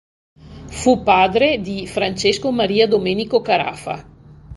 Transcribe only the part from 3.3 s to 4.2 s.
Carafa.